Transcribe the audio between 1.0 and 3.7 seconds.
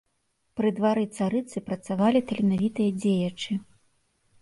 царыцы працавалі таленавітыя дзеячы.